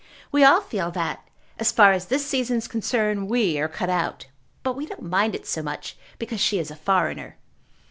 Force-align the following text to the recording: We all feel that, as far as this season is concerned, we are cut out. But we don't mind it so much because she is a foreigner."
We 0.31 0.43
all 0.43 0.61
feel 0.61 0.89
that, 0.93 1.27
as 1.59 1.71
far 1.71 1.91
as 1.91 2.07
this 2.07 2.25
season 2.25 2.57
is 2.57 2.67
concerned, 2.67 3.29
we 3.29 3.59
are 3.59 3.67
cut 3.67 3.91
out. 3.91 4.25
But 4.63 4.75
we 4.75 4.87
don't 4.87 5.03
mind 5.03 5.35
it 5.35 5.45
so 5.45 5.61
much 5.61 5.95
because 6.17 6.39
she 6.41 6.57
is 6.57 6.71
a 6.71 6.75
foreigner." 6.75 7.37